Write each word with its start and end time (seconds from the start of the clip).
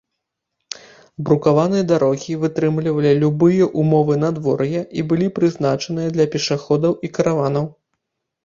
Брукаваныя 1.25 1.83
дарогі 1.91 2.37
вытрымлівалі 2.45 3.11
любыя 3.25 3.67
ўмовы 3.83 4.13
надвор'я 4.25 4.81
і 5.01 5.07
былі 5.13 5.27
прызначаныя 5.39 6.09
для 6.17 6.25
пешаходаў 6.33 7.01
і 7.07 7.13
караванаў. 7.21 7.65